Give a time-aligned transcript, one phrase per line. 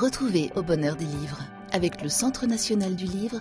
[0.00, 1.40] Retrouvez Au Bonheur des Livres
[1.72, 3.40] avec le Centre national du livre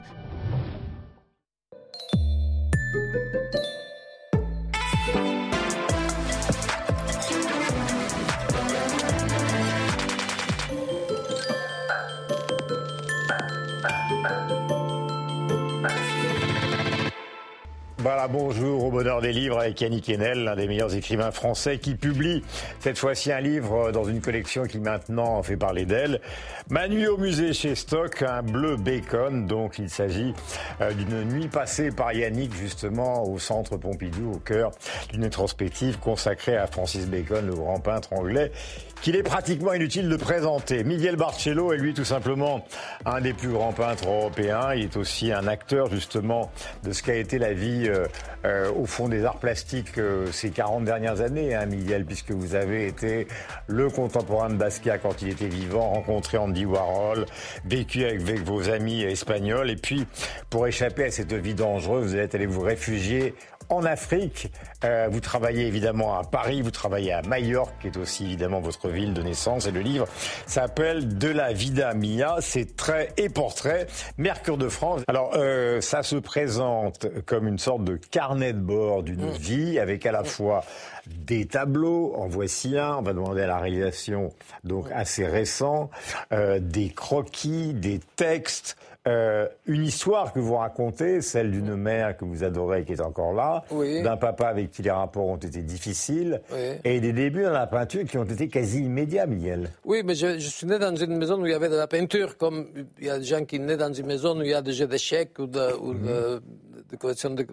[18.08, 21.94] Voilà, bonjour au bonheur des livres avec Yannick Enel, l'un des meilleurs écrivains français qui
[21.96, 22.42] publie
[22.80, 26.22] cette fois-ci un livre dans une collection qui maintenant fait parler d'elle.
[26.70, 30.34] Ma nuit au musée chez Stock, un bleu bacon, donc il s'agit
[30.80, 34.72] euh, d'une nuit passée par Yannick justement au centre Pompidou, au cœur
[35.12, 38.54] d'une rétrospective consacrée à Francis Bacon, le grand peintre anglais,
[39.02, 40.84] qu'il est pratiquement inutile de présenter.
[40.84, 42.66] Miguel Barcello est lui tout simplement
[43.06, 44.74] un des plus grands peintres européens.
[44.76, 46.52] Il est aussi un acteur justement
[46.84, 48.06] de ce qu'a été la vie euh,
[48.46, 52.56] euh, au fond des arts plastiques euh, ces 40 dernières années, hein, Miguel, puisque vous
[52.56, 53.28] avez été
[53.68, 57.26] le contemporain de Basquiat quand il était vivant, rencontré Andy Warhol,
[57.66, 60.06] vécu avec, avec vos amis espagnols, et puis
[60.50, 63.36] pour échapper à cette vie dangereuse, vous êtes allé vous réfugier
[63.70, 64.52] en Afrique.
[64.84, 68.90] Euh, vous travaillez évidemment à Paris, vous travaillez à Majorque, qui est aussi évidemment votre
[68.90, 69.68] ville de naissance.
[69.68, 70.08] Et le livre
[70.46, 72.38] s'appelle De la Vida Mia.
[72.40, 73.88] C'est trait et portrait.
[74.18, 75.02] Mercure de France.
[75.08, 79.38] Alors, euh, ça se présente comme une sorte de carnet de bord d'une Mm.
[79.38, 80.64] vie, avec à la fois
[81.08, 82.14] des tableaux.
[82.16, 82.98] En voici un.
[82.98, 85.90] On va demander à la réalisation, donc assez récent,
[86.32, 88.78] euh, des croquis, des textes.
[89.08, 93.02] Euh, une histoire que vous racontez, celle d'une mère que vous adorez et qui est
[93.02, 94.04] encore là, Oui.
[94.04, 96.76] d'un papa avec qui les rapports ont été difficiles, Oui.
[96.84, 99.70] et des débuts dans la peinture qui ont été quasi immédiats, Miguel.
[99.86, 101.88] Oui, mais je, je suis né dans une maison où il y avait de la
[101.88, 102.68] peinture, comme
[103.00, 104.74] il y a des gens qui naissent dans une maison où il y a des
[104.74, 106.42] jeux d'échecs ou de, ou de,
[106.90, 107.48] de collection de,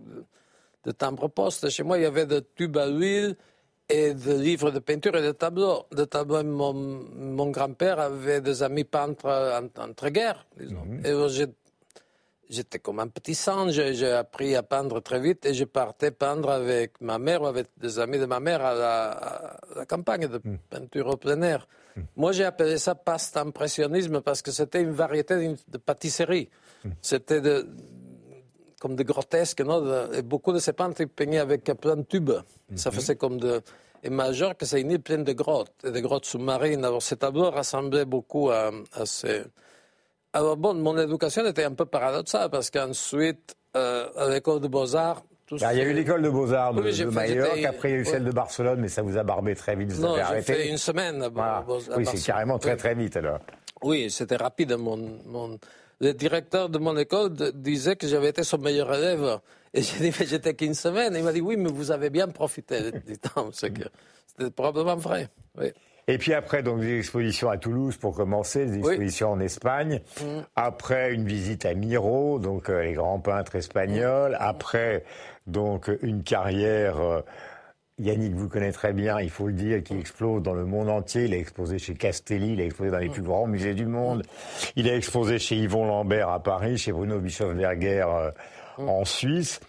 [0.84, 1.68] de timbres-poste.
[1.70, 3.36] Chez moi, il y avait des tubes à huile
[3.88, 5.84] et des livres de peinture et des tableaux.
[5.92, 11.28] Des tableaux, mon, mon grand-père avait des amis peintres en- entre-guerres, disons.
[11.28, 11.46] J'ai-
[12.50, 16.50] J'étais comme un petit singe, j'ai appris à peindre très vite et je partais peindre
[16.50, 20.28] avec ma mère ou avec des amis de ma mère à la, à la campagne
[20.28, 20.38] de
[20.68, 21.66] peinture au plein air.
[22.16, 26.50] Moi, j'ai appelé ça post-impressionnisme parce que c'était une variété de pâtisserie.
[27.00, 27.66] C'était de-
[28.84, 29.78] comme des grotesques, non
[30.12, 32.32] et beaucoup de ces peintres peignaient avec plein de tubes.
[32.76, 33.62] Ça faisait comme de...
[34.02, 36.84] Et Majorque, c'est une île pleine de grottes, et de grottes sous-marines.
[36.84, 39.44] Alors, ces tableaux ressemblaient beaucoup à, à ces...
[40.34, 45.22] Alors bon, mon éducation était un peu paradoxale parce qu'ensuite, euh, à l'école de beaux-arts,
[45.46, 47.92] tout Ah, il y a eu l'école de beaux-arts de, Oui, de Majorque, après il
[47.92, 50.08] y a eu celle de Barcelone, mais ça vous a barbé très vite, vous Non,
[50.12, 50.52] avez j'ai arrêté.
[50.54, 51.22] fait une semaine.
[51.22, 51.64] à Voilà.
[51.90, 53.38] À Oui, c'est carrément très très vite alors.
[53.82, 54.72] Oui, c'était rapide.
[54.76, 55.58] Mon, mon-
[56.00, 59.38] Le directeur de mon école de- disait que j'avais été son meilleur élève.
[59.72, 61.14] Et j'ai dit, mais j'étais qu'une semaine.
[61.16, 63.50] Il m'a dit, oui, mais vous avez bien profité du temps.
[63.52, 65.28] C'était probablement vrai.
[65.58, 65.66] Oui.
[66.06, 68.88] Et puis après, donc des expositions à Toulouse pour commencer, des Oui.
[68.90, 70.00] expositions en Espagne.
[70.54, 74.36] Après une visite à Miro, donc euh, les grands peintres espagnols.
[74.38, 75.04] Après
[75.46, 77.00] donc une carrière.
[77.00, 77.20] euh,
[77.98, 81.26] Yannick vous connaît très bien, il faut le dire, qui explose dans le monde entier.
[81.26, 84.24] Il a exposé chez Castelli, il a exposé dans les plus grands musées du monde.
[84.74, 88.30] Il a exposé chez Yvon Lambert à Paris, chez Bruno Bischoff-Berger euh,
[88.78, 89.60] en Suisse.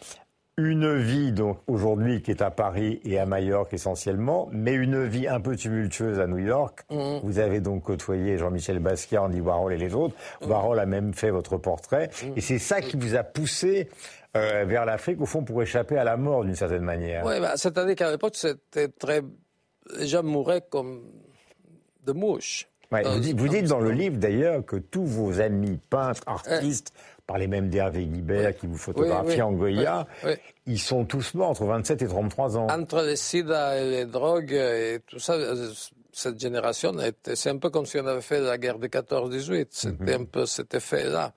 [0.58, 5.28] Une vie, donc, aujourd'hui, qui est à Paris et à Majorque essentiellement, mais une vie
[5.28, 6.86] un peu tumultueuse à New York.
[7.24, 10.16] Vous avez donc côtoyé Jean-Michel Basquiat, Andy Warhol et les autres.
[10.42, 12.10] Warhol a même fait votre portrait.
[12.38, 13.90] Et c'est ça qui vous a poussé
[14.38, 17.26] euh, vers l'Afrique, au fond, pour échapper à la mort, d'une certaine manière.
[17.26, 19.24] Ouais, bah, C'est-à-dire qu'à l'époque, c'était très.
[20.00, 21.02] Les gens mouraient comme
[22.06, 22.70] de mouches.
[22.92, 26.62] Ouais, vous, dites, vous dites dans le livre d'ailleurs que tous vos amis peintres, Euh.
[27.26, 30.36] Parlez même d'Hervé Guibert qui vous photographie Oui, oui, en Goya, oui, oui.
[30.66, 32.68] ils sont tous morts entre 27 et 33 ans.
[32.70, 35.72] Entre les sida et les drogues et tout ça, euh,
[36.12, 36.94] cette génération,
[37.34, 39.68] c'est un peu comme si on avait fait la guerre de 14-18.
[39.72, 41.34] C'était un peu cet effet-là.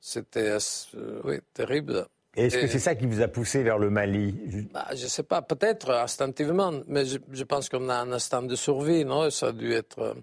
[0.00, 2.06] C'était, euh, oui, terrible.
[2.36, 4.68] Est-ce que c'est ça qui vous a poussé vers le Mali?
[4.72, 8.42] Bah, je ne sais pas, peut-être instinctivement, mais je, je pense qu'on a un instinct
[8.42, 9.30] de survie, non?
[9.30, 10.14] Ça a dû être.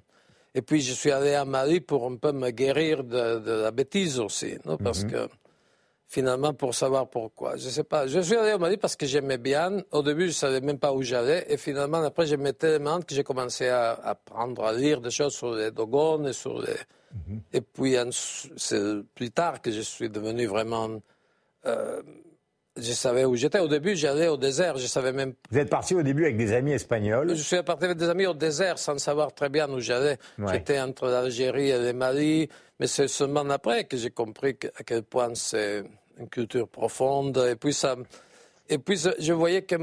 [0.55, 3.71] Et puis je suis allé à Mali pour un peu me guérir de, de la
[3.71, 5.27] bêtise aussi, non Parce que
[6.07, 8.05] finalement, pour savoir pourquoi, je sais pas.
[8.05, 9.81] Je suis allé au Mali parce que j'aimais bien.
[9.91, 13.15] Au début, je ne savais même pas où j'allais, et finalement, après, j'aimais tellement que
[13.15, 16.75] j'ai commencé à apprendre à lire des choses sur les Dogones et sur les.
[17.51, 17.95] Et puis,
[18.57, 18.81] c'est
[19.15, 21.01] plus tard que je suis devenu vraiment.
[21.65, 22.01] euh,
[22.77, 23.59] je savais où j'étais.
[23.59, 24.77] Au début, j'allais au désert.
[24.77, 25.33] Je savais même.
[25.51, 27.35] Vous êtes parti au début avec des amis espagnols.
[27.35, 30.17] Je suis parti avec des amis au désert sans savoir très bien où j'allais.
[30.39, 30.53] Ouais.
[30.53, 32.49] J'étais entre l'Algérie et le Mali.
[32.79, 35.83] Mais c'est seulement après que j'ai compris à quel point c'est
[36.17, 37.37] une culture profonde.
[37.51, 37.95] Et puis, ça,
[38.69, 39.75] et puis je- voyais que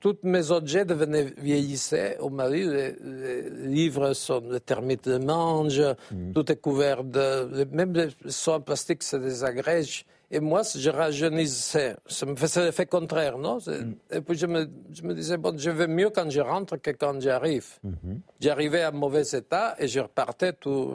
[0.00, 2.16] tous mes objets devenaient vieillissés.
[2.20, 5.82] Au Mali, les, livres sont des termites de mange,
[6.12, 6.32] mm.
[6.32, 7.66] tout est couvert de.
[7.72, 10.06] Même les soins plastiques, c'est des agrèges.
[10.30, 11.96] Et moi, je rajeunissais.
[12.06, 13.58] Ça me faisait l'effet contraire, non?
[13.58, 14.16] Mm.
[14.16, 16.90] Et puis je me, je me, disais, bon, je vais mieux quand je rentre que
[16.90, 17.66] quand j'arrive.
[17.86, 18.18] Mm-hmm.
[18.40, 20.94] J'arrivais à mauvais état et je repartais tout.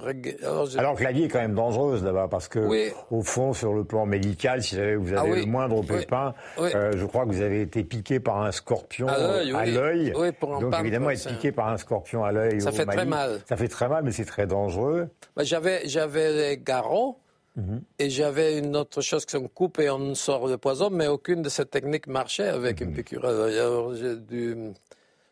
[0.78, 3.86] Alors, que la vie est quand même dangereuse là-bas, parce que, au fond, sur le
[3.86, 7.62] plan médical, si vous avez ah le moindre pépin, euh, je crois que vous avez
[7.62, 10.12] été piqué par un scorpion à l'œil.
[10.42, 12.60] Donc, évidemment, être piqué par un scorpion à l'œil.
[12.60, 13.40] Ça fait très mal.
[13.48, 15.08] Ça fait très mal, mais c'est très dangereux.
[15.38, 17.21] Bah, j'avais les garrots.
[18.00, 21.50] Et j'avais une autre chose qu'on coupe et on sort le poison, mais aucune de
[21.50, 23.26] ces techniques marchait avec une piqûre.
[23.26, 24.74] Alors j'ai dû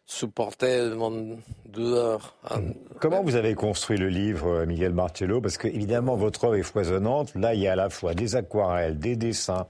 [0.09, 1.37] supporter mon
[1.67, 2.35] douleur.
[2.99, 5.39] Comment vous avez construit le livre, Miguel Marcello?
[5.39, 7.33] Parce que évidemment, votre œuvre est foisonnante.
[7.35, 9.67] Là, il y a à la fois des aquarelles, des dessins,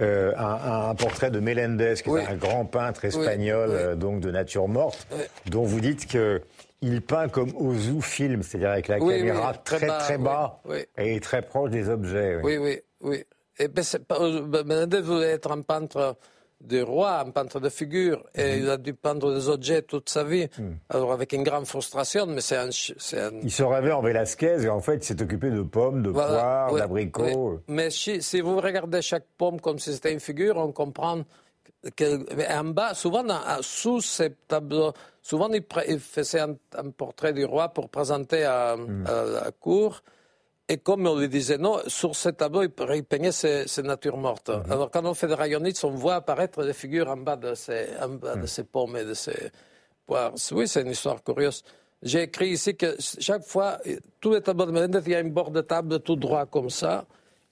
[0.00, 4.66] euh, un, portrait de Melendez, qui est un grand peintre espagnol, euh, donc de nature
[4.66, 5.06] morte,
[5.50, 6.40] dont vous dites que
[6.82, 10.60] il peint comme Ozu film, c'est-à-dire avec la caméra très très bas,
[10.98, 12.40] et très proche des objets.
[12.42, 13.24] Oui, oui, oui.
[13.58, 16.16] Et ben, ben, Menendez voulait être un peintre
[16.62, 18.62] de roi, un peintre de figure, et mhm.
[18.62, 20.48] il a dû peindre des objets toute sa vie.
[20.58, 20.78] Mhm.
[20.90, 22.70] Alors avec une grande frustration, mais c'est un,
[23.42, 26.72] Il se rêvait en Velasquez et en fait il s'est occupé de pommes, de poires,
[26.72, 27.60] d'abricots.
[27.68, 31.22] Mais si, si, vous regardez chaque pomme comme si c'était une figure, on comprend
[32.50, 33.24] en bas, souvent
[33.60, 36.54] sous ces tableaux, souvent il, faisait un,
[36.96, 39.04] portrait du roi pour présenter à, hmm.
[39.04, 40.02] la cour.
[40.68, 42.70] Et comme on lui disait non, sur ces tableaux, il,
[43.04, 44.50] peignait ses, natures mortes.
[44.50, 44.70] Hmm.
[44.70, 47.88] Alors quand on fait des rayonnites, on voit apparaître des figures en bas de ces,
[48.00, 49.50] en bas de ces pommes et de ces
[50.06, 50.32] poires.
[50.52, 51.64] Oui, c'est une histoire curieuse.
[52.02, 53.78] J'ai écrit ici que chaque fois,
[54.20, 56.70] tous les tableaux de Melendez, il y a un bord de table tout droit comme
[56.70, 57.06] ça.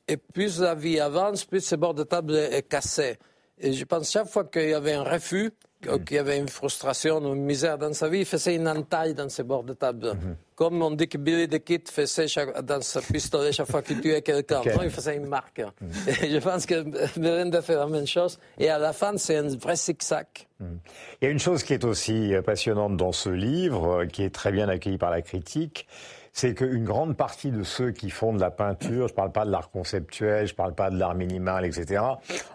[0.08, 3.16] Et plus la vie avance, plus ce bord de table est cassé.
[3.60, 5.52] Et je pense chaque fois qu'il y avait un refus,
[5.84, 6.04] mm.
[6.04, 9.14] qu'il y avait une frustration ou une misère dans sa vie, il faisait une entaille
[9.14, 10.06] dans ses bords de table.
[10.08, 10.34] Mm-hmm.
[10.54, 12.26] Comme on dit que Billy the Kid faisait
[12.62, 14.62] dans sa pistolet chaque fois qu'il tuait quelqu'un.
[14.82, 15.60] il faisait une marque.
[15.60, 16.08] Mm.
[16.22, 16.82] Et je pense que
[17.18, 18.38] Belinda fait la même chose.
[18.58, 20.26] Et à la fin, c'est un vrai zigzag.
[20.58, 20.64] Mm.
[21.20, 24.52] Il y a une chose qui est aussi passionnante dans ce livre, qui est très
[24.52, 25.86] bien accueilli par la critique,
[26.40, 29.44] c'est qu'une grande partie de ceux qui font de la peinture, je ne parle pas
[29.44, 32.02] de l'art conceptuel, je ne parle pas de l'art minimal, etc.,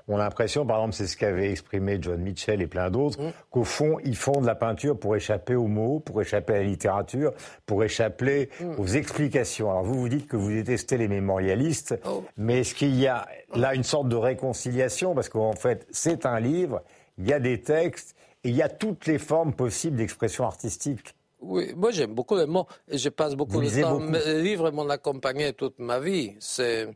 [0.08, 3.32] ont l'impression, par exemple, c'est ce qu'avait exprimé John Mitchell et plein d'autres, mmh.
[3.52, 6.64] qu'au fond, ils font de la peinture pour échapper aux mots, pour échapper à la
[6.64, 7.32] littérature,
[7.68, 8.72] pour échapper mmh.
[8.80, 9.70] aux explications.
[9.70, 12.24] Alors vous, vous dites que vous détestez les mémorialistes, oh.
[12.38, 15.14] mais est-ce qu'il y a là une sorte de réconciliation?
[15.14, 16.82] Parce qu'en fait, c'est un livre,
[17.20, 18.16] il y a des textes,
[18.46, 21.15] et il y a toutes les formes possibles d'expression artistique.
[21.48, 24.00] Oui, moi j'aime beaucoup les mots et je passe beaucoup de temps.
[24.00, 26.36] Les livres m'ont accompagné toute ma vie.
[26.40, 26.88] C'est,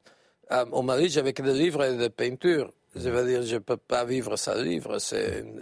[0.52, 2.72] euh, au Mali, j'avais que des livres et des peintures.
[2.96, 4.98] Je veux dire, je ne peux pas vivre sans livre.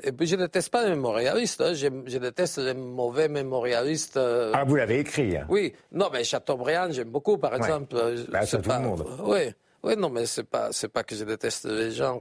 [0.04, 1.60] Et puis, je ne déteste pas les mémorialistes.
[1.60, 1.74] Hein.
[1.74, 4.16] Je, déteste les mauvais mémorialistes.
[4.16, 4.52] Euh.
[4.54, 5.46] Ah, vous l'avez écrit hein.
[5.50, 5.74] Oui.
[5.92, 7.96] Non, mais Chateaubriand, j'aime beaucoup, par exemple.
[8.32, 9.06] Bah, c'est tout le monde.
[9.24, 9.54] Oui.
[9.84, 12.18] Oui, non, mais c'est pas, c'est pas que je déteste les gens.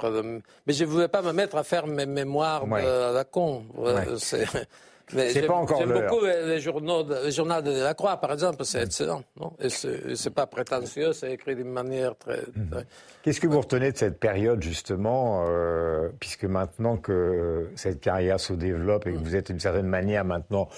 [0.67, 3.65] Mais je voulais pas me mettre à faire mes mémoires à la con.
[4.19, 4.45] C'est...
[5.09, 8.83] C'est pas encore J'aime beaucoup les, journaux, le journal de la Croix, par exemple, c'est
[8.83, 9.23] excellent.
[9.41, 9.53] Non?
[9.61, 12.43] Et c'est pas prétentieux, c'est écrit d'une manière très.
[12.57, 12.85] Mhm.
[13.23, 18.53] Qu'est-ce que vous retenez de cette période, justement, euh, puisque maintenant que cette carrière se
[18.53, 19.23] développe et que mhm.
[19.23, 20.69] vous êtes d'une certaine manière maintenant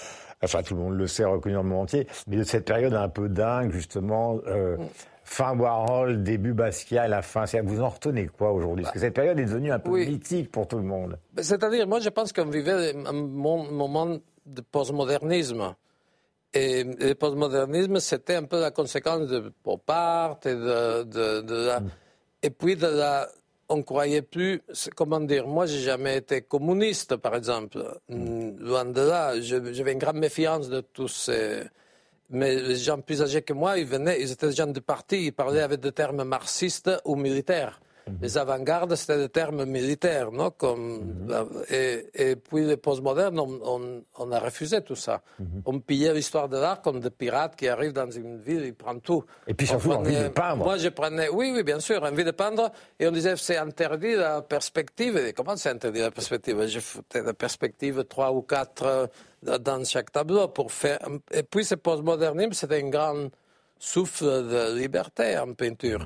[0.41, 2.93] enfin tout le monde le sait, reconnu dans le monde entier, mais de cette période
[2.93, 4.77] un peu dingue, justement, euh,
[5.29, 7.45] fin Warhol, début Basquiat, la fin.
[7.63, 8.83] Vous en retenez quoi aujourd'hui?
[8.83, 11.19] Parce que cette période est devenue un peu mythique pour tout le monde.
[11.37, 15.75] C'est-à-dire, moi, je pense qu'on vivait un moment de postmodernisme.
[16.53, 21.79] Et le postmodernisme, c'était un peu la conséquence de pop art et de, de, la...
[21.79, 21.89] Mm.
[22.41, 23.29] Et puis, de la...
[23.69, 24.63] on croyait plus...
[24.95, 27.77] Comment dire Moi, j'ai jamais été communiste, par exemple.
[28.09, 28.57] Mm.
[28.61, 29.39] Loin de là.
[29.39, 31.61] J'avais une grande méfiance de tous ces
[32.29, 35.25] mais les gens plus âgés que moi, ils venaient, ils étaient des gens de parti,
[35.25, 37.79] ils parlaient avec des termes marxistes ou militaires.
[38.09, 38.17] Mhm.
[38.21, 41.63] Les avant-gardes, c'était des termes militaires, non Comme, mhm.
[41.69, 45.21] et, et, puis les postmodernes, on, on, on, a refusé tout ça.
[45.39, 45.61] Mhm.
[45.65, 49.01] On pillait l'histoire de l'art comme des pirates qui arrivent dans une ville, ils prennent
[49.01, 49.23] tout.
[49.47, 50.63] Et puis surtout, envie de peindre.
[50.63, 52.71] Moi, je prenais, oui, oui, bien sûr, envie de peindre.
[52.99, 55.17] Et on disait, c'est interdit la perspective.
[55.17, 56.65] Et comment c'est interdit la perspective?
[56.67, 59.09] Je foutais la perspective trois ou quatre
[59.43, 60.99] dans chaque tableau pour faire.
[61.31, 63.29] Et puis ce postmodernisme, c'était un grand
[63.77, 66.05] souffle de liberté en peinture.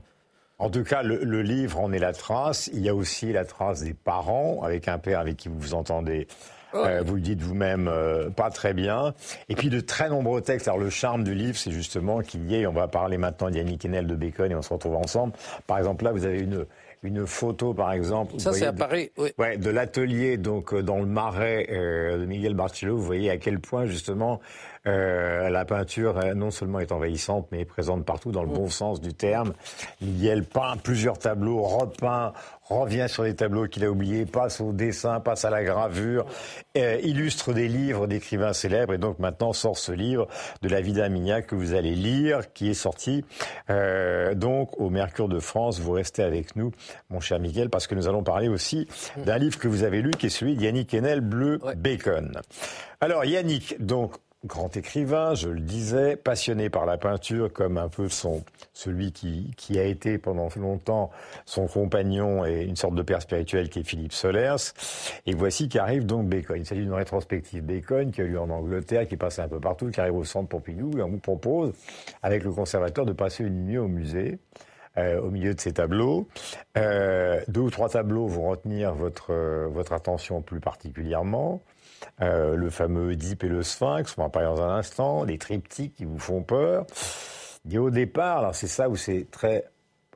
[0.59, 2.69] En tout cas, le, livre en est la trace.
[2.73, 5.73] Il y a aussi la trace des parents, avec un père avec qui vous vous
[5.73, 6.27] entendez.
[6.75, 9.13] Euh, vous le dites vous-même, euh, pas très bien.
[9.49, 10.67] Et puis de très nombreux textes.
[10.67, 13.85] Alors le charme du livre, c'est justement qu'il y ait, on va parler maintenant d'Yannick
[13.85, 15.33] Enel de Bacon et on se retrouve ensemble.
[15.67, 16.65] Par exemple, là, vous avez une,
[17.03, 18.39] une photo, par exemple.
[18.39, 19.29] Ça, c'est à Paris, oui.
[19.37, 22.95] Ouais, de l'atelier, donc, dans le marais de Miguel Barcello.
[22.97, 24.39] Vous voyez à quel point, justement,
[24.85, 29.01] euh, la peinture, non seulement est envahissante, mais est présente partout dans le bon sens
[29.01, 29.53] du terme.
[30.01, 35.19] Miguel peint plusieurs tableaux, repeint, revient sur des tableaux qu'il a oubliés, passe au dessin,
[35.19, 36.25] passe à la gravure,
[36.77, 38.93] euh, illustre des livres d'écrivains célèbres.
[38.93, 40.27] Et donc maintenant sort ce livre
[40.61, 43.25] de la vie d'Armignac que vous allez lire, qui est sorti
[43.69, 45.79] euh, donc au Mercure de France.
[45.79, 46.71] Vous restez avec nous,
[47.09, 48.87] mon cher Miguel, parce que nous allons parler aussi
[49.17, 52.39] d'un livre que vous avez lu, qui est celui d'Yannick Enel, Bleu Bacon.
[53.01, 54.13] Alors Yannick, donc
[54.45, 59.51] grand écrivain, je le disais, passionné par la peinture, comme un peu son, celui qui,
[59.55, 61.11] qui a été pendant longtemps
[61.45, 64.73] son compagnon et une sorte de père spirituel qui est Philippe Solers.
[65.25, 66.57] Et voici qu'arrive donc Bacon.
[66.57, 69.59] Il s'agit d'une rétrospective Bacon qui a lieu en Angleterre, qui est passée un peu
[69.59, 71.73] partout, qui arrive au centre Pompidou, et on vous propose,
[72.21, 74.39] avec le conservateur, de passer une nuit au musée.
[74.95, 76.27] Euh, au milieu de ces tableaux.
[76.77, 79.33] Euh, deux ou trois tableaux vont retenir votre,
[79.69, 81.63] votre attention plus particulièrement.
[82.21, 85.37] Euh, le fameux Oedipe et le Sphinx, on va en parler dans un instant, les
[85.37, 86.85] triptyques qui vous font peur.
[87.69, 89.65] Et au départ, alors c'est ça où c'est très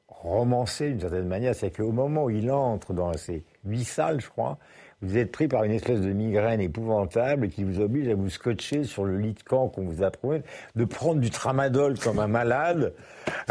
[0.07, 4.29] romancé d'une certaine manière, c'est qu'au moment où il entre dans ces huit salles, je
[4.29, 4.57] crois,
[5.01, 8.83] vous êtes pris par une espèce de migraine épouvantable qui vous oblige à vous scotcher
[8.83, 10.41] sur le lit de camp qu'on vous a prouvé,
[10.75, 12.93] de prendre du tramadol comme un malade,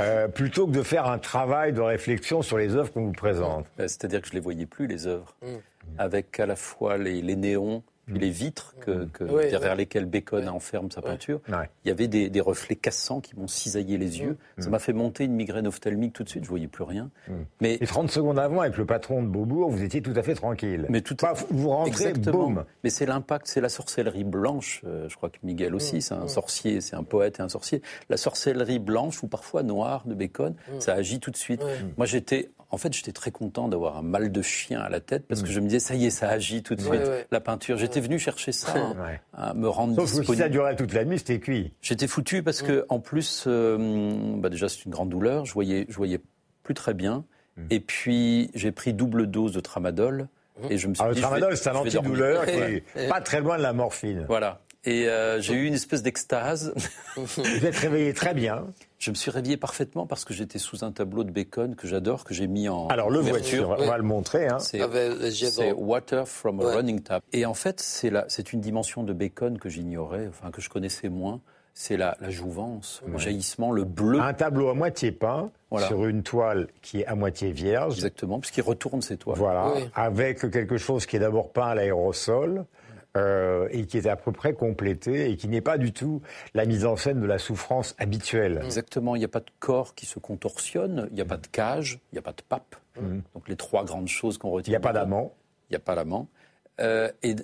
[0.01, 3.67] euh, plutôt que de faire un travail de réflexion sur les œuvres qu'on vous présente.
[3.79, 5.47] C'est-à-dire que je ne les voyais plus, les œuvres, mm.
[5.99, 10.49] avec à la fois les, les néons, puis les vitres que, que derrière lesquelles Bacon
[10.49, 14.37] enferme sa peinture, il y avait des, des reflets cassants qui m'ont cisaillé les yeux.
[14.59, 17.11] Ça m'a fait monter une migraine ophtalmique tout de suite, je voyais plus rien.
[17.61, 20.35] Mais Et 30 secondes avant, avec le patron de Beaubourg, vous étiez tout à fait
[20.35, 20.87] tranquille.
[20.89, 21.17] Mais tout
[21.51, 22.65] vous rentrez, boum.
[22.85, 24.83] Mais c'est l'impact, c'est la sorcellerie blanche.
[24.87, 27.83] Euh, je crois que Miguel aussi, c'est un sorcier, c'est un poète et un sorcier.
[28.09, 31.63] La sorcellerie blanche ou parfois noire de Bacon, ça agit tout de suite.
[31.97, 35.27] Moi, j'étais en fait, j'étais très content d'avoir un mal de chien à la tête
[35.29, 37.77] parce que je me disais, ça y est, ça agit tout de suite, la peinture.
[37.79, 38.97] J'étais venu chercher ça, hein,
[39.35, 40.27] à me rendre Sauf disponible.
[40.27, 41.73] Que si ça durait toute la nuit, c'était cuit.
[41.81, 45.45] J'étais foutu parce que, en plus, euh, bah déjà, c'est une grande douleur.
[45.45, 46.21] Je voyais, je voyais
[46.63, 47.25] plus très bien.
[47.57, 47.67] Mm.
[47.71, 50.29] Et puis, j'ai pris double dose de tramadol.
[50.61, 50.67] Mm.
[50.71, 53.41] Et je me suis ah, dit, le tramadol, c'est un antidouleur qui est pas très
[53.41, 54.25] loin de la morphine.
[54.29, 54.61] Voilà.
[54.87, 56.73] Et euh, j'ai eu une espèce d'extase.
[57.17, 58.67] Vous êtes réveillé très bien.
[58.99, 62.23] Je me suis réveillé parfaitement parce que j'étais sous un tableau de Bacon que j'adore,
[62.23, 62.87] que j'ai mis en.
[62.87, 64.47] Alors le voiture, on va le montrer.
[64.47, 64.59] Hein.
[64.61, 67.25] C'est Water from a Running Tap.
[67.33, 71.41] Et en fait, c'est une dimension de Bacon que j'ignorais, enfin que je connaissais moins.
[71.79, 74.19] C'est la, jouvence, le jaillissement, le bleu.
[74.19, 75.51] Un tableau à moitié peint
[75.87, 77.97] sur une toile qui est à moitié vierge.
[77.97, 79.37] Exactement, puisqu'il retourne ses toiles.
[79.37, 82.65] Voilà, avec quelque chose qui est d'abord peint à l'aérosol
[83.17, 86.21] euh, et qui est à peu près complété et qui n'est pas du tout
[86.55, 88.61] la mise en scène de la souffrance habituelle.
[88.63, 91.47] Exactement, il n'y a pas de corps qui se contorsionne, il n'y a pas de
[91.47, 92.77] cage, il n'y a pas de pape.
[93.01, 93.21] Mm.
[93.35, 94.71] Donc les trois grandes choses qu'on retient.
[94.71, 95.35] Il n'y a pas d'amant.
[95.71, 96.29] Il n'y a pas d'amant.
[96.81, 97.37] Euh, et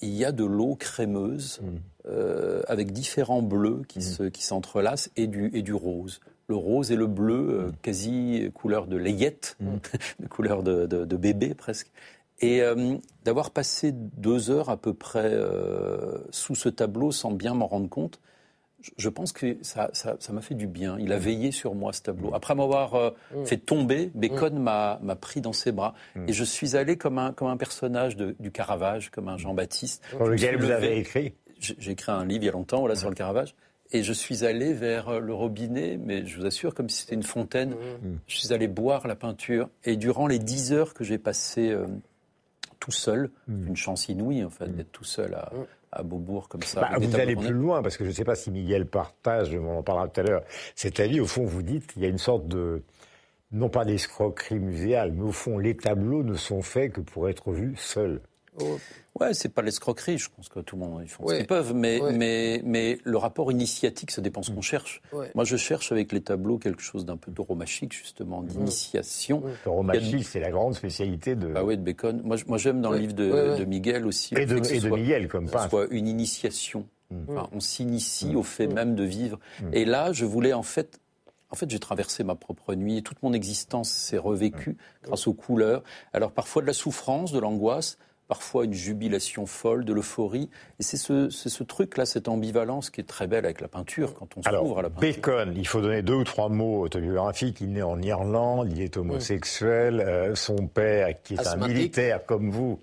[0.00, 1.66] il y a de l'eau crémeuse mm.
[2.08, 4.30] euh, avec différents bleus qui mm.
[4.30, 8.96] qui s'entrelacent et du, et du rose le rose et le bleu, quasi couleur de
[8.96, 9.56] layette,
[10.30, 11.92] couleur de, de, bébé presque.
[12.40, 17.54] Et euh, d'avoir passé deux heures à peu près euh, sous ce tableau sans bien
[17.54, 18.20] m'en rendre compte,
[18.96, 20.96] je pense que ça, ça, m'a fait du bien.
[20.98, 21.20] Il a mm.
[21.20, 22.34] veillé sur moi, ce tableau.
[22.34, 23.44] Après m'avoir euh, mm.
[23.44, 24.62] fait tomber, Bacon mm.
[25.02, 25.94] m'a pris dans ses bras.
[26.26, 30.02] Et je suis allé comme un, comme un personnage de, du Caravage, comme un Jean-Baptiste.
[30.08, 33.10] Sur lequel vous avez écrit J'ai écrit un livre il y a longtemps, voilà, sur
[33.10, 33.54] le Caravage.
[33.92, 37.24] Et je suis allé vers le robinet, mais je vous assure, comme si c'était une
[37.24, 37.74] fontaine.
[38.28, 39.68] Je suis allé boire la peinture.
[39.84, 41.76] Et durant les dix heures que j'ai passées
[42.80, 43.30] tout seul.
[43.46, 43.68] Hmm.
[43.68, 44.72] Une chance inouïe, en fait, hmm.
[44.76, 45.66] d'être tout seul à, hmm.
[45.92, 46.80] à, Beaubourg comme ça.
[46.80, 49.78] Bah, vous allez plus loin, parce que je ne sais pas si Miguel partage, on
[49.78, 50.42] en parlera tout à l'heure,
[50.74, 51.20] cet avis.
[51.20, 52.82] Au fond, vous dites qu'il y a une sorte de,
[53.52, 57.52] non pas d'escroquerie muséale, mais au fond, les tableaux ne sont faits que pour être
[57.52, 58.20] vus seuls.
[58.60, 58.78] Oh.
[59.18, 60.18] Ouais, c'est pas l'escroquerie.
[60.18, 63.16] Je pense que tout le monde ils font ce qu'ils peuvent, mais mais mais le
[63.18, 64.62] rapport initiatique, ça dépend ce qu'on mm.
[64.62, 65.02] cherche.
[65.34, 68.46] Moi, je cherche avec les tableaux quelque chose d'un peu tauromachique, justement, mm.
[68.46, 69.42] d'initiation.
[69.64, 71.52] Tauromachique, c'est la grande spécialité de.
[71.56, 72.20] Ah oui, de Bacon.
[72.24, 74.34] Moi, moi, j'aime dans le livre de, de, Miguel aussi.
[74.36, 75.68] Et de, et de Miguel comme pas.
[75.68, 76.86] Soit une initiation.
[77.10, 77.16] Mm.
[77.28, 79.38] Enfin, on s'initie au fait même de vivre.
[79.72, 81.00] Et là, je voulais en fait
[81.52, 85.34] en fait, j'ai traversé ma propre nuit et toute mon existence s'est revécue grâce aux
[85.34, 85.82] couleurs.
[86.12, 87.98] Alors parfois de la souffrance, de l'angoisse,
[88.30, 90.48] parfois une jubilation folle, de l'euphorie.
[90.78, 94.28] Et c'est ce, ce truc-là, cette ambivalence qui est très belle avec la peinture, quand
[94.36, 95.14] on s'ouvre à la peinture.
[95.16, 97.60] Bacon, il faut donner deux ou trois mots autobiographiques.
[97.60, 100.00] Il naît en Irlande, il est homosexuel.
[100.00, 102.80] Euh, son père, qui est un militaire comme vous,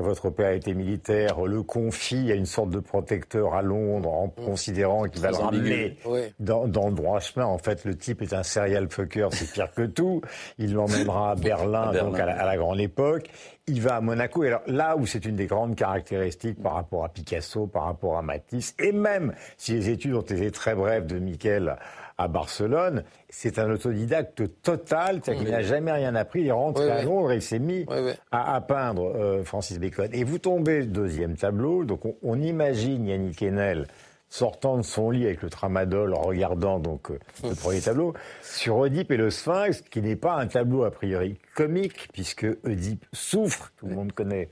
[0.00, 5.04] votre père était militaire, le confie à une sorte de protecteur à Londres en considérant
[5.04, 5.96] qu'il va le ramener
[6.38, 7.46] dans, le droit chemin.
[7.46, 10.20] En fait, le type est un serial fucker, c'est pire que tout.
[10.58, 13.30] Il l'emmènera à Berlin, donc à la, grande époque.
[13.66, 14.44] Il va à Monaco.
[14.44, 18.16] Et alors là où c'est une des grandes caractéristiques par rapport à Picasso, par rapport
[18.16, 21.76] à Matisse, et même si les études ont été très brèves de Michel
[22.18, 26.90] à Barcelone, c'est un autodidacte total, c'est-à-dire qu'il n'a jamais rien appris, il est rentré
[26.90, 27.86] à Londres et il s'est mis
[28.30, 30.08] à, peindre euh, Francis Bacon.
[30.12, 33.86] Et vous tombez, deuxième tableau, donc on, imagine Yannick Enel
[34.28, 38.76] sortant de son lit avec le tramadol, en regardant donc euh, le premier tableau, sur
[38.78, 43.72] Oedipe et le Sphinx, qui n'est pas un tableau a priori comique, puisque Oedipe souffre,
[43.76, 44.48] tout le monde connaît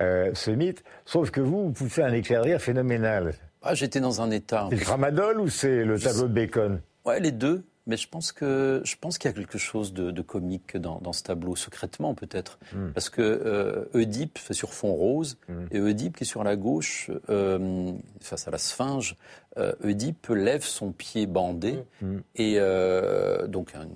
[0.00, 3.34] euh, ce mythe, sauf que vous, vous poussez un éclair de rire phénoménal.
[3.62, 4.68] Ah, J'étais dans un état.
[4.70, 6.80] C'est le tramadol ou c'est le tableau de Bacon?
[7.08, 7.64] Ouais, les deux.
[7.86, 11.22] Mais je pense que je pense qu'il y a quelque chose de, comique dans, ce
[11.22, 12.90] tableau, secrètement peut-être, hmm.
[12.92, 15.68] parce que euh, Oedipe fait sur fond rose hmm.
[15.70, 19.16] et Oedipe qui est sur la gauche euh, face à la Sphinge,
[19.56, 22.18] euh, Oedipe lève son pied bandé hmm.
[22.36, 23.88] et euh, donc un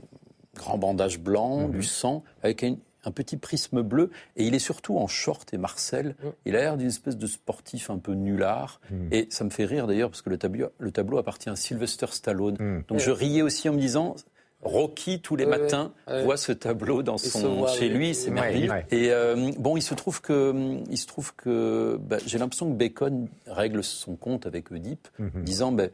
[0.57, 4.99] grand bandage blanc, du sang avec une, un petit prisme bleu, et il est surtout
[4.99, 6.09] en short et Marcel.
[6.09, 6.29] Mm.
[6.47, 9.13] Il a l'air d'une espèce de sportif un peu nulard, mm.
[9.13, 12.07] et ça me fait rire d'ailleurs parce que le tableau, le tableau appartient à Sylvester
[12.11, 12.57] Stallone.
[12.59, 12.85] Mm.
[12.89, 14.17] Donc je riais aussi en me disant,
[14.63, 18.71] Rocky tous les matins voit ce tableau dans son chez lui, c'est merveilleux.
[18.91, 22.77] Et euh, bon, il se trouve que il se trouve que bah, j'ai l'impression que
[22.77, 25.43] Bacon règle son compte avec Oedipe, mm-hmm.
[25.43, 25.91] disant ben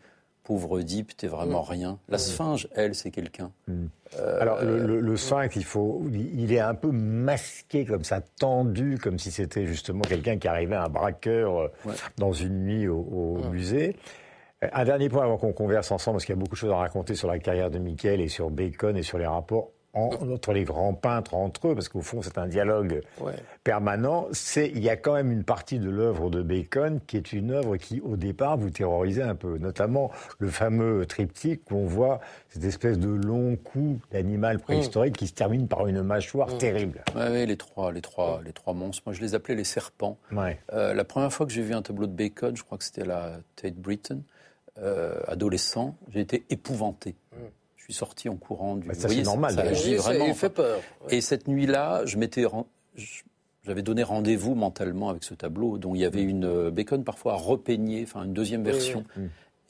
[0.49, 1.71] pauvre Oedipe, t'es vraiment mm.
[1.71, 1.99] rien.
[2.09, 2.21] La mm.
[2.21, 3.53] sphinge, elle, c'est quelqu'un.
[3.67, 3.85] Mm.
[4.19, 9.19] Euh, Alors, le, sphinx, il, faut, il est un peu masqué comme ça, tendu, comme
[9.19, 13.95] si c'était justement quelqu'un qui arrivait, un braqueur, euh, dans une nuit au, musée.
[14.65, 16.73] Euh, un dernier point avant qu'on converse ensemble, parce qu'il y a beaucoup de choses
[16.73, 20.53] à raconter sur la carrière de Michael et sur Bacon et sur les rapports entre
[20.53, 23.03] les grands peintres entre eux, parce qu'au fond c'est un dialogue
[23.65, 27.33] permanent, c'est il y a quand même une partie de l'œuvre de Bacon qui est
[27.33, 31.87] une œuvre qui au départ vous terrorisait un peu, notamment le fameux triptyque où on
[31.87, 36.59] voit cette espèce de long cou d'animal préhistorique qui se termine par une mâchoire mm.
[36.59, 37.05] terrible.
[37.15, 39.03] Oui, les trois, les trois, les trois monstres.
[39.07, 40.19] Moi je les appelais les serpents.
[40.73, 43.03] Euh, la première fois que j'ai vu un tableau de Bacon, je crois que c'était
[43.03, 44.21] à la Tate Britain,
[44.79, 47.17] euh, adolescent, j'ai été épouvanté.
[47.89, 48.89] Mm suis sorti en courant du.
[48.89, 49.55] Bah, ça, c'est normal.
[49.55, 50.35] Ça agit vraiment.
[50.35, 50.81] fait peur.
[51.09, 52.45] Et cette nuit-là, je m'étais.
[53.65, 57.35] J'avais donné rendez-vous mentalement avec ce tableau, dont il y avait une euh, Bacon parfois
[57.35, 59.05] repeignée, enfin une deuxième version.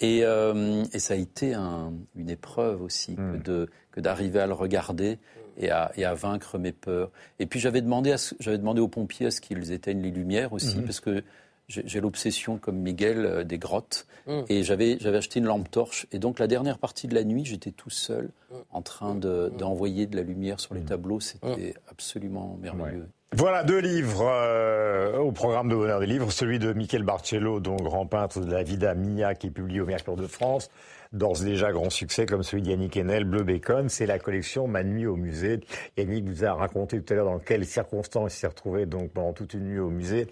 [0.01, 3.43] Et, euh, et, ça a été un, une épreuve aussi que, mm.
[3.43, 5.19] de, que d'arriver à le regarder
[5.57, 7.11] et à, et à, vaincre mes peurs.
[7.41, 10.53] Et puis j'avais demandé, à, j'avais demandé aux pompiers à ce qu'ils éteignent les lumières
[10.53, 10.85] aussi, mm-hmm.
[10.85, 11.25] parce que
[11.69, 14.07] j'ai l'obsession, comme Miguel, euh, des grottes.
[14.27, 14.41] Mm.
[14.49, 16.07] Et j'avais acheté une lampe torche.
[16.13, 18.55] Et donc, la dernière partie de la nuit, j'étais tout seul, mm.
[18.71, 19.51] en train mm.
[19.57, 21.21] d'envoyer de, la lumière sur les tableaux.
[21.21, 23.09] C'était absolument merveilleux.
[23.37, 26.33] Voilà deux livres euh, au programme de Bonheur des livres.
[26.33, 29.87] Celui de Michel Barcello, dont grand peintre de la Vida Mia, qui est publié au
[29.87, 30.71] Mercure de France.
[31.13, 33.91] D'ores déjà grand succès, comme celui d'Yannick Enel, Bleu Bacon.
[33.91, 35.61] C'est la collection Ma nuit au musée.
[35.99, 39.35] Yannick vous a raconté tout à l'heure dans quelles circonstances il s'est retrouvé donc pendant
[39.35, 40.27] toute une nuit au musée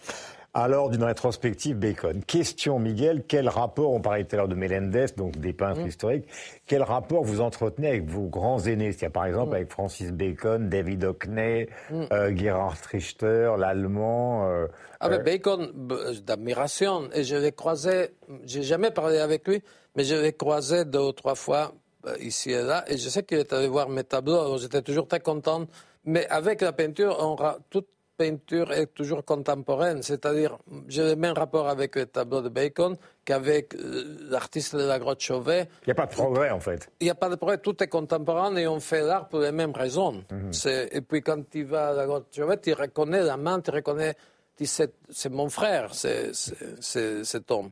[0.56, 2.24] alors d'une rétrospective Bacon.
[2.24, 5.86] Question, Miguel, quel rapport, on parlait tout à l'heure de Melendez, donc des peintres mm.
[5.86, 6.24] historiques,
[6.66, 8.92] quel rapport vous entretenez avec vos grands aînés?
[8.92, 9.54] C'est-à-dire par exemple mm.
[9.54, 12.04] avec Francis Bacon, David Hockney, mm.
[12.10, 14.48] euh, Gerhard Richter, l'allemand.
[14.48, 14.66] Euh,
[15.00, 15.70] ah, euh, Bacon,
[16.24, 18.12] d'admiration, et je l'ai croisé,
[18.46, 19.62] j'ai jamais parlé avec lui,
[19.94, 21.74] mais je l'ai croisé deux ou trois fois
[22.20, 25.20] ici et là, et je sais qu'il est allé voir mes tableaux, j'étais toujours très
[25.20, 25.66] content.
[26.06, 27.36] Mais avec la peinture, on,
[27.68, 27.84] tout,
[28.16, 33.74] peinture est toujours contemporaine, c'est-à-dire j'ai le même rapport avec le tableau de Bacon qu'avec
[33.74, 35.68] euh, l'artiste de la grotte Chauvet.
[35.82, 36.88] Il n'y a pas de progrès en fait.
[37.00, 39.52] Il n'y a pas de progrès, tout est contemporain et on fait l'art pour les
[39.52, 40.24] mêmes raisons.
[40.30, 40.50] Mhm.
[40.92, 44.14] Et puis quand tu vas à la grotte Chauvet, tu reconnais la main, tu reconnais,
[44.58, 47.70] c'est mon frère, c'est cet homme.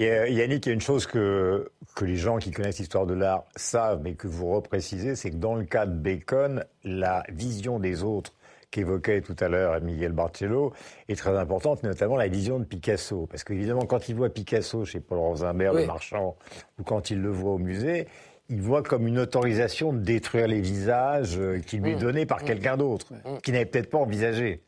[0.00, 3.12] Euh, Yannick, il y a une chose que, que les gens qui connaissent l'histoire de
[3.12, 7.78] l'art savent, mais que vous reprécisez, c'est que dans le cas de Bacon, la vision
[7.78, 8.32] des autres
[8.70, 10.72] qu'évoquait tout à l'heure Miguel Barcello
[11.08, 13.26] est très importante, notamment la vision de Picasso.
[13.26, 16.36] Parce qu'évidemment, quand il voit Picasso chez Paul Rosenberg, le marchand,
[16.78, 18.06] ou quand il le voit au musée,
[18.48, 22.00] il voit comme une autorisation de détruire les visages euh, qui lui est mmh.
[22.00, 22.46] donnés par mmh.
[22.46, 23.38] quelqu'un d'autre, mmh.
[23.42, 24.62] qui n'avait peut-être pas envisagé.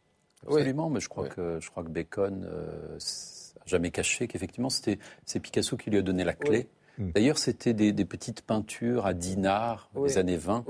[0.46, 2.98] Absolument, mais je crois, que, je crois que Bacon n'a euh,
[3.66, 6.68] jamais caché qu'effectivement, c'était, c'est Picasso qui lui a donné la clé.
[6.98, 10.64] D'ailleurs, c'était des, petites peintures à dinars des années 20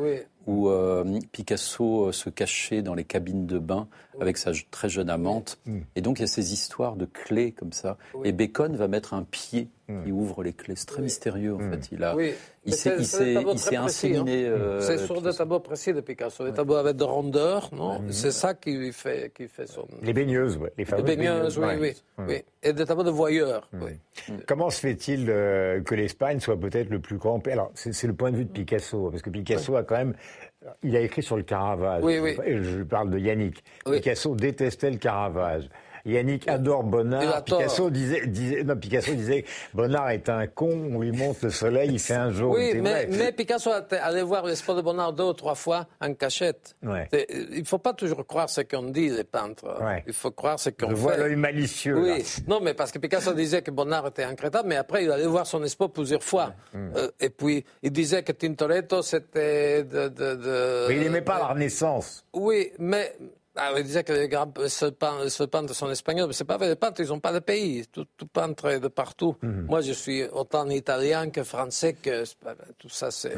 [0.46, 3.88] où euh, Picasso euh, se cachait dans les cabines de bain
[4.20, 5.58] avec sa très jeune amante.
[5.96, 7.96] Et donc il y a ces histoires de clés comme ça.
[8.14, 8.28] Oui.
[8.28, 9.68] Et Bacon va mettre un pied
[10.04, 10.74] qui ouvre les clés.
[10.76, 11.88] C'est très mystérieux en fait.
[11.92, 12.32] Il a, Oui,
[12.64, 14.46] il s'est, c'est précis, inséminé.
[14.46, 18.00] euh, C'est sur des tableaux précis de Picasso, des tableaux avec de rondeur, non?
[18.10, 19.86] C'est ça qui lui fait, qui fait son.
[20.02, 21.78] Les baigneuses, ouais, les Les fameuses baigneuses, oui, ouais.
[22.18, 22.42] oui, oui.
[22.62, 23.92] Et des tableaux de voyeurs, oui.
[24.46, 28.06] Comment se fait-il euh, que l'Espagne soit peut-être le plus grand pays Alors, c'est c'est
[28.06, 30.14] le point de vue de Picasso, parce que Picasso a quand même.
[30.82, 32.02] Il a écrit sur le Caravage.
[32.02, 32.36] Oui, oui.
[32.46, 33.62] Je parle de Yannick.
[33.86, 33.96] Oui.
[33.96, 35.68] Picasso détestait le Caravage.
[36.04, 37.44] Yannick adore Il Bonnard.
[37.44, 37.58] tort.
[37.58, 41.90] Picasso disait, disait, non, Picasso disait, Bonnard est un con, on lui montre le soleil,
[41.92, 42.54] il fait un jour.
[42.56, 46.12] Oui, mais, Picasso a été allé voir l'espoir de Bonnard deux ou trois fois en
[46.14, 46.76] cachette.
[46.82, 47.08] Ouais.
[47.12, 49.64] C'est- Il ne faut pas toujours croire ce qu'on dit, les peintres.
[49.82, 50.02] Ouais.
[50.06, 50.94] Il faut croire ce qu'on fait.
[50.94, 51.94] vois l'œil malicieux.
[51.94, 52.14] là.
[52.16, 55.10] Oui, non, mais parce que Picasso disait que Bonnard était un crétin, mais après il
[55.10, 56.52] allait voir son espoir plusieurs fois.
[56.74, 61.38] Euh, et puis il disait que Tintoretto c'était de, de, de- Mais il n'aimait pas
[61.38, 62.24] la Renaissance.
[62.32, 63.14] Oui, mais
[63.56, 65.28] ah, il disait que les grands seuls peintres,
[65.74, 66.68] sont espagnols, mais c'est pas vrai.
[66.68, 67.86] Les peintres, ils n'ont pas de pays.
[67.92, 69.36] Tout, tout peintre est de partout.
[69.42, 72.24] Moi, je suis autant italien que français que
[72.78, 73.10] tout ça.
[73.10, 73.34] C'est.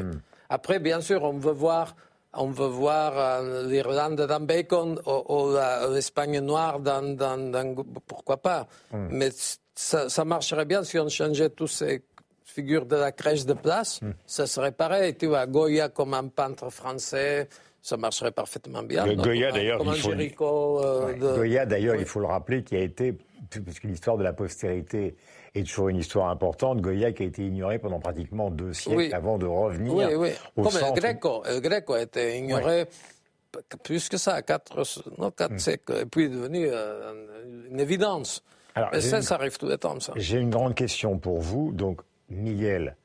[0.49, 1.95] Après, bien sûr, on veut voir.
[2.37, 5.55] On veut voir euh, l'Irlande dans Bacon ou,
[5.93, 9.29] l'Espagne noire dans, dans, dans- Pourquoi pas Mais
[9.73, 12.03] ça, ça marcherait bien si on changeait tous ces
[12.43, 14.01] figures de la crèche de place.
[14.25, 15.15] Ça serait pareil.
[15.15, 17.47] Tu vois, Goya comme un peintre français,
[17.85, 19.05] ça marcherait parfaitement bien.
[19.05, 21.13] Le non Goya, d'ailleurs, il faut- euh, Ouais.
[21.15, 21.97] de- Oui.
[21.99, 23.15] il faut le rappeler, qui a été,
[23.49, 25.15] puisque l'histoire de la postérité
[25.53, 29.13] est toujours une histoire importante, Goya qui a été ignoré pendant pratiquement deux siècles Oui.
[29.13, 30.29] avant de revenir Oui, oui.
[30.55, 30.95] au Comme centre.
[30.95, 31.43] le Greco.
[31.47, 32.87] Le Greco a été ignoré
[33.83, 34.81] plus que ça, quatre,
[35.19, 35.59] non, quatre Hmm.
[35.59, 37.13] siècles, et puis est devenu euh,
[37.69, 38.43] une évidence.
[38.73, 40.11] Alors, Mais ça, une- ça arrive tout le temps, ça.
[40.15, 41.71] J'ai une grande question pour vous.
[41.71, 42.97] Donc, Miguel,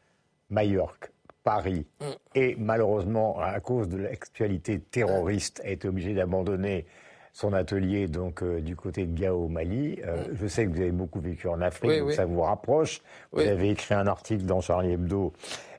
[0.49, 1.13] Majorque,
[1.45, 2.05] Paris, Mm.
[2.35, 6.87] et malheureusement, à cause de l'actualité terroriste, a été obligé d'abandonner
[7.33, 10.01] son atelier donc euh, du côté de Gao au Mali.
[10.05, 11.95] Euh, Je sais que vous avez beaucoup vécu en Afrique, Mm.
[11.95, 12.15] Oui, donc oui.
[12.15, 13.01] ça vous rapproche.
[13.33, 15.33] Vous avez écrit un article dans Charlie Hebdo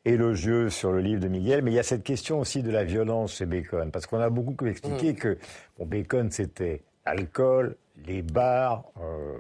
[0.06, 2.84] élogieux sur le livre de Miguel, mais il y a cette question aussi de la
[2.84, 4.68] violence chez Bacon, parce qu'on a beaucoup Mm.
[4.70, 5.38] expliqué que
[5.78, 7.76] bon, Bacon c'était l'alcool,
[8.08, 8.84] les bars.
[9.02, 9.38] euh,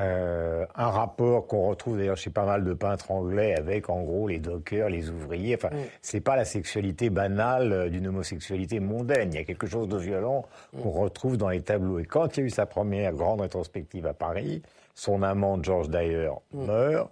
[0.00, 4.28] euh, un rapport qu'on retrouve d'ailleurs chez pas mal de peintres anglais avec en gros
[4.28, 5.56] les dockers, les ouvriers.
[5.56, 5.70] Enfin,
[6.02, 9.32] c'est pas la sexualité banale euh, d'une homosexualité mondaine.
[9.32, 10.44] Il y a quelque chose de violent
[10.82, 11.98] qu'on retrouve dans les tableaux.
[11.98, 14.62] Et quand il y a eu sa première grande rétrospective à Paris,
[14.94, 17.10] son amant George Dyer meurt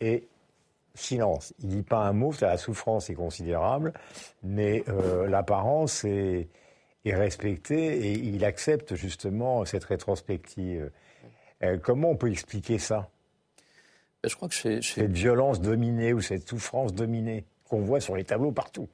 [0.00, 0.26] et
[0.94, 1.52] silence.
[1.62, 2.32] Il dit pas un mot.
[2.40, 3.92] La souffrance est considérable,
[4.42, 6.48] mais euh, l'apparence est,
[7.04, 10.90] est respectée et il accepte justement cette rétrospective.
[11.64, 13.08] Euh, comment on peut expliquer ça?
[14.22, 18.00] Ben, Je crois que chez, chez Cette violence dominée ou cette souffrance dominée qu'on voit
[18.00, 18.88] sur les tableaux partout.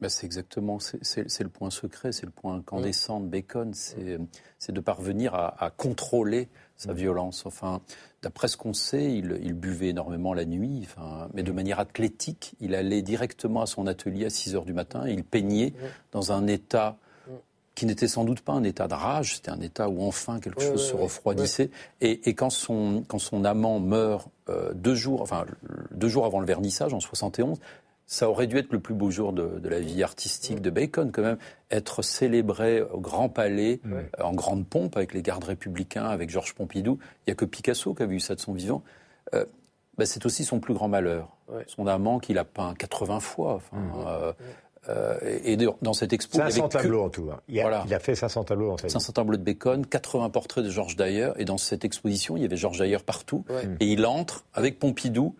[0.00, 4.18] Ben, c'est exactement, c'est- le point secret, c'est le point incandescent de Bacon, c'est
[4.58, 7.46] c'est de parvenir à, à contrôler sa violence.
[7.46, 7.80] Enfin,
[8.20, 12.54] d'après ce qu'on sait, il, il buvait énormément la nuit, enfin, mais de manière athlétique.
[12.60, 15.72] Il allait directement à son atelier à 6 heures du matin et il peignait
[16.10, 16.96] dans un état
[17.74, 20.60] qui n'était sans doute pas un état de rage, c'était un état où enfin quelque
[20.60, 21.02] Oui, chose oui, se oui.
[21.02, 21.70] refroidissait.
[22.00, 25.46] Et, et quand, son, quand son amant meurt euh, deux, jours, enfin,
[25.90, 27.58] deux jours avant le vernissage, en 71,
[28.06, 31.10] ça aurait dû être le plus beau jour de, de la vie artistique de Bacon,
[31.12, 31.38] quand même,
[31.70, 36.54] être célébré au Grand Palais, euh, en grande pompe, avec les gardes républicains, avec Georges
[36.54, 36.98] Pompidou.
[37.26, 38.82] Il n'y a que Picasso qui a vu ça de son vivant.
[39.34, 39.46] Euh,
[39.96, 41.28] bah, c'est aussi son plus grand malheur.
[41.66, 43.54] Son amant qu'il a peint 80 fois.
[43.54, 44.34] Enfin,
[44.88, 47.28] euh, et de- dans cette expo, il y avait 500 que- tableaux en tout.
[47.32, 47.40] hein.
[47.48, 47.84] Il, a, Voilà.
[47.86, 48.92] il a fait 500 tableaux sa vie.
[48.92, 51.30] 500 tableaux de Bacon, 80 portraits de Georges Dyer.
[51.36, 53.44] Et dans cette exposition, il y avait Georges Dyer partout.
[53.48, 53.68] Ouais.
[53.80, 55.34] Et il entre avec Pompidou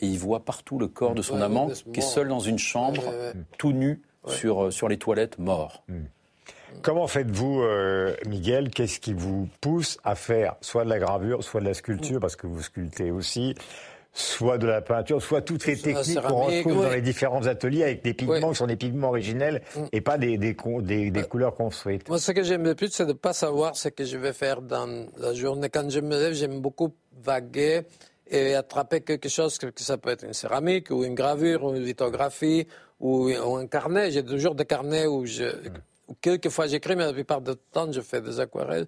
[0.00, 2.58] et il voit partout le corps de son Ouais, amant qui est seul dans une
[2.58, 3.32] chambre, Ouais, ouais.
[3.58, 5.84] tout nu, sur, euh, sur les toilettes, mort.
[6.80, 8.70] Comment faites-vous, euh, Miguel?
[8.70, 12.34] Qu'est-ce qui vous pousse à faire soit de la gravure, soit de la sculpture, parce
[12.34, 13.54] que vous sculptez aussi,
[14.12, 18.04] soit de la peinture, soit toutes les techniques qu'on retrouve dans les différents ateliers avec
[18.04, 22.08] des pigments qui sont des pigments originels et pas des, des, couleurs construites.
[22.08, 24.34] Moi, ce que j'aime le plus, c'est de ne pas savoir ce que je vais
[24.34, 25.70] faire dans la journée.
[25.70, 27.82] Quand je me lève, j'aime beaucoup vaguer
[28.28, 31.82] et attraper quelque chose, que, ça peut être une céramique ou une gravure ou une
[31.82, 32.66] lithographie
[33.00, 34.10] ou, ou un carnet.
[34.10, 35.44] J'ai toujours des carnets où je...
[36.08, 38.86] où quelquefois j'écris, mais la plupart du temps, je fais des aquarelles.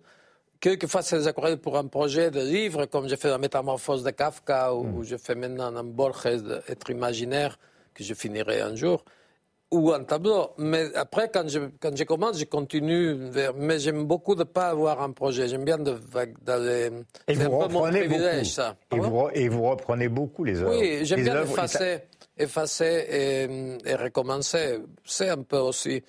[0.65, 4.11] Quelquefois, c'est des aquarelles pour un projet de livre, comme j'ai fait la métamorphose de
[4.11, 7.59] Kafka, ou je fais maintenant un Borges d'être imaginaire,
[7.93, 9.05] que je finirai un jour
[9.71, 10.53] ou un tableau.
[10.57, 13.53] Mais après, quand je, quand je commence, je continue vers.
[13.55, 15.49] Mais j'aime beaucoup de ne pas avoir un projet.
[15.49, 16.91] J'aime bien d'aller.
[17.29, 18.45] Et vous reprenez beaucoup.
[18.45, 18.77] ça.
[18.91, 20.81] Et vous, et vous reprenez beaucoup les œuvres.
[20.81, 22.05] Oui, j'aime bien effacer.
[22.39, 24.79] effacer et, et recommencer.
[25.05, 26.03] C'est un peu aussi.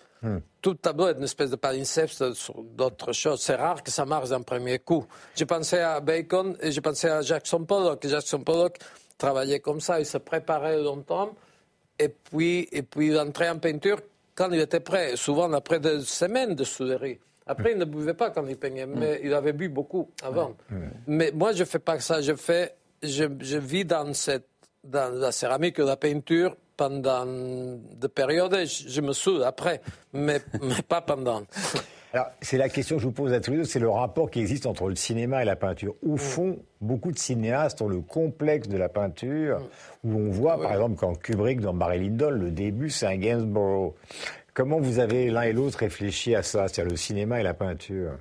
[0.61, 3.41] Tout tableau est une espèce de palimpseste sur d'autres choses.
[3.41, 5.05] C'est rare que ça marche d'un premier coup.
[5.35, 8.05] J'ai pensé à Bacon et j'ai pensé à Jackson Pollock.
[8.07, 8.77] Jackson Pollock
[9.17, 11.35] travaillait comme ça, il se préparait longtemps
[11.99, 13.99] et puis, et puis il entrait en peinture
[14.33, 17.19] quand il était prêt, souvent après des semaines de souderie.
[17.47, 20.55] Après, il ne buvait pas quand il peignait, mais il avait bu beaucoup avant.
[21.07, 22.19] Mais moi, je ne fais pas ça.
[22.19, 24.47] Je, fais, je, je vis dans, cette,
[24.83, 29.81] dans la céramique la peinture pendant des périodes, et je, me soude après,
[30.13, 31.43] mais, mais pas pendant.
[32.13, 34.31] Alors, c'est la question que je vous pose à tous les deux, c'est le rapport
[34.31, 35.95] qui existe entre le cinéma et la peinture.
[36.07, 39.59] Au fond, beaucoup de cinéastes ont le complexe de la peinture,
[40.03, 43.93] où on voit, par exemple, quand Kubrick, dans Barry Lyndon, le début, c'est un Gainsborough.
[44.53, 48.13] Comment vous avez l'un et l'autre réfléchi à ça, c'est-à-dire le cinéma et la peinture?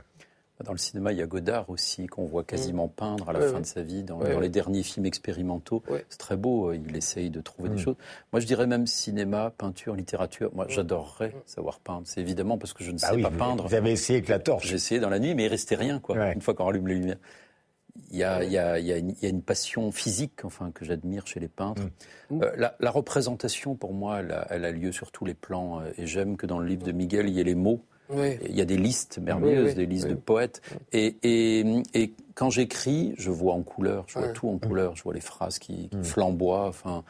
[0.62, 3.46] Dans le cinéma, il y a Godard aussi, qu'on voit quasiment peindre à la Oui,
[3.48, 3.60] fin oui.
[3.62, 4.42] de sa vie, dans, Oui, dans oui.
[4.42, 5.82] les derniers films expérimentaux.
[6.08, 7.96] C'est très beau, euh, il essaye de trouver des choses.
[8.32, 10.50] Moi, je dirais même cinéma, peinture, littérature.
[10.54, 12.02] Moi, j'adorerais savoir peindre.
[12.04, 13.66] C'est évidemment parce que je ne sais Ah oui, pas vous- peindre.
[13.66, 14.68] Vous avez essayé avec la torche.
[14.68, 16.16] J'ai essayé dans la nuit, mais il restait rien, quoi.
[16.16, 16.32] Ouais.
[16.32, 17.18] Une fois qu'on rallume les lumières.
[18.10, 19.92] Il y, a, il, y a, il, y a une, il y a une passion
[19.92, 21.82] physique, enfin, que j'admire chez les peintres.
[22.32, 25.80] Euh, la, la représentation, pour moi, elle a, elle a lieu sur tous les plans.
[25.80, 27.84] euh, Et j'aime que dans le livre de Miguel, il y ait les mots.
[28.10, 28.38] Oui.
[28.48, 30.10] Il y a des listes merveilleuses, Oui, oui, des listes oui.
[30.10, 30.60] de poètes.
[30.92, 35.02] Et, et, et quand j'écris, je vois en couleur, je vois tout en couleur, je
[35.02, 36.66] vois les phrases qui, qui flamboient.
[36.68, 37.02] Enfin,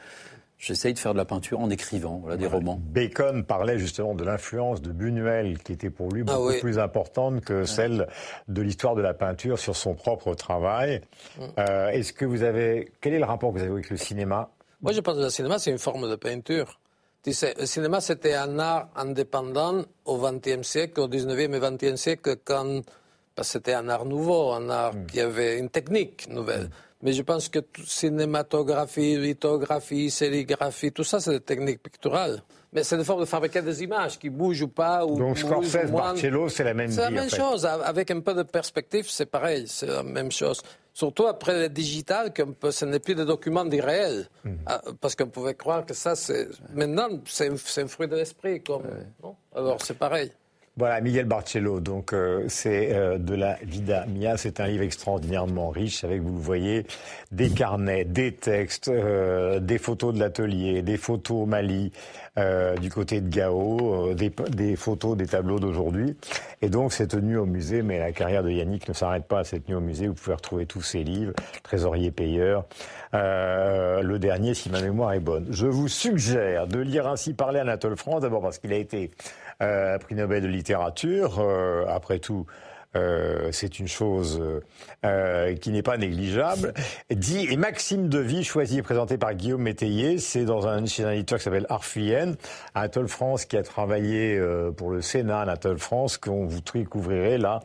[0.57, 2.80] j'essaye de faire de la peinture en écrivant, voilà, des romans.
[2.80, 6.61] Bacon parlait justement de l'influence de Buñuel, qui était pour lui Ah beaucoup oui.
[6.61, 8.07] plus importante que celle
[8.48, 11.00] de l'histoire de la peinture sur son propre travail.
[11.59, 14.50] Euh, Est-ce que vous avez quel est le rapport que vous avez avec le cinéma?
[14.80, 16.78] Moi, je pense que le cinéma, c'est une forme de peinture.
[17.24, 21.96] Tu sais, le cinéma, c'était un art indépendant au XXe siècle, au XIXe et XXe
[22.00, 22.82] siècle, quand
[23.34, 26.68] parce que c'était un art nouveau, un art qui avait une technique nouvelle.
[27.02, 32.42] Mais je pense que tout- cinématographie, lithographie, sérigraphie, tout ça, c'est des techniques picturales.
[32.72, 35.04] Mais c'est des formes de fabriquer des images qui bougent ou pas.
[35.04, 35.90] Ou Donc Scorsese.
[35.90, 37.37] Barcello, c'est la même C'est la même fait.
[37.37, 37.64] chose.
[37.66, 39.64] Avec un peu de perspective, c'est pareil.
[39.68, 40.60] C'est la même chose.
[40.96, 44.28] Surtout après le digital, peut- ce n'est plus des documents d'irréel.
[44.44, 44.59] Mhm.
[44.66, 46.48] Ah, Parce qu'on pouvait croire que ça, c'est.
[46.72, 47.50] Maintenant, c'est
[47.83, 48.62] un, fruit de l'esprit.
[48.62, 48.85] Comme...
[49.54, 50.30] Alors, c'est pareil.
[50.76, 51.78] Voilà, Miguel Barcello.
[51.78, 54.37] Donc, euh, c'est euh, de la Vida Mia.
[54.37, 56.84] C'est un livre extraordinairement riche avec, vous le voyez,
[57.30, 61.92] des carnets, des textes, euh, des photos de l'atelier, des photos au Mali,
[62.38, 66.16] euh, du côté de Gao, euh, des, des photos des tableaux d'aujourd'hui.
[66.60, 69.44] Et donc, c'est tenu au musée, mais la carrière de Yannick ne s'arrête pas à
[69.44, 70.08] cette tenue au musée.
[70.08, 72.64] Vous pouvez retrouver tous ces livres, Trésorier payeur.
[73.14, 75.46] Euh, le dernier, si ma mémoire est bonne.
[75.50, 79.12] Je vous suggère de lire ainsi parler Anatole France, d'abord parce qu'il a été
[79.98, 81.38] prix Nobel de littérature.
[81.38, 82.46] Euh, après tout,
[82.96, 84.42] euh, c'est une chose
[85.04, 86.74] euh, qui n'est pas négligeable.
[87.11, 91.12] Dit et Maxime Devy, choisi et présenté par Guillaume Métayer, c'est dans un chez un
[91.12, 92.35] éditeur qui s'appelle Arfuyen,
[92.74, 97.61] Anatole France qui a travaillé euh, pour le Sénat, Anatole France, qu'on vous découvrirez là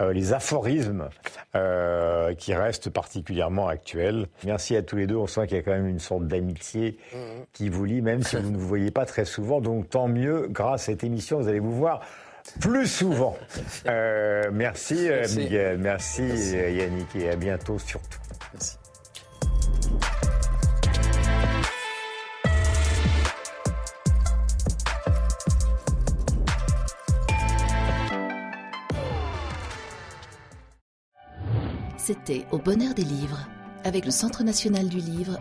[0.00, 1.08] euh, les aphorismes
[1.54, 4.26] euh, qui restent particulièrement actuels.
[4.44, 5.16] Merci à tous les deux.
[5.16, 6.98] On sent qu'il y a quand même une sorte d'amitié
[7.52, 9.60] qui vous lie, même si vous ne vous voyez pas très souvent.
[9.60, 12.00] Donc tant mieux, grâce à cette émission, vous allez vous voir
[12.60, 13.36] plus souvent.
[13.86, 15.38] Euh, merci, euh, Merci.
[15.38, 18.20] Miguel, merci, euh, Yannick et à bientôt surtout.
[18.52, 18.76] Merci.
[31.96, 33.48] C'était Au bonheur des livres
[33.84, 35.40] avec le Centre national du livre